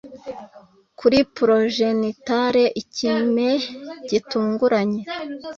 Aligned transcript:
kuri 0.99 1.17
progenital 1.35 2.55
ikime-gitunguranye 2.81 5.01